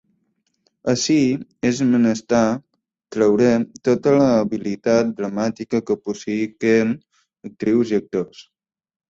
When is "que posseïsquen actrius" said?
5.91-7.95